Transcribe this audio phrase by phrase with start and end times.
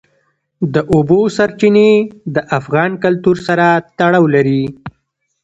[0.73, 1.91] د اوبو سرچینې
[2.35, 3.65] د افغان کلتور سره
[3.97, 4.63] تړاو لري.